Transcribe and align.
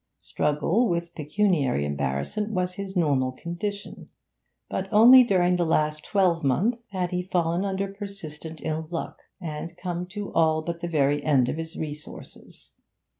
Struggle 0.17 0.89
with 0.89 1.13
pecuniary 1.13 1.85
embarrassment 1.85 2.49
was 2.51 2.73
his 2.73 2.95
normal 2.95 3.31
condition, 3.33 4.09
but 4.67 4.89
only 4.91 5.23
during 5.23 5.57
the 5.57 5.63
last 5.63 6.03
twelvemonth 6.03 6.89
had 6.89 7.11
he 7.11 7.21
fallen 7.21 7.63
under 7.63 7.87
persistent 7.87 8.61
ill 8.63 8.87
luck 8.89 9.19
and 9.39 9.77
come 9.77 10.07
to 10.07 10.33
all 10.33 10.63
but 10.63 10.79
the 10.79 10.87
very 10.87 11.21
end 11.23 11.49
of 11.49 11.57
his 11.57 11.77
resources. 11.77 12.73